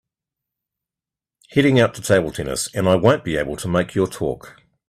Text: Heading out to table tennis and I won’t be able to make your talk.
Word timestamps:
Heading 1.51 1.79
out 1.79 1.93
to 1.93 2.01
table 2.01 2.31
tennis 2.31 2.73
and 2.73 2.89
I 2.89 2.95
won’t 2.95 3.23
be 3.23 3.37
able 3.37 3.55
to 3.57 3.67
make 3.67 3.93
your 3.93 4.07
talk. 4.07 4.55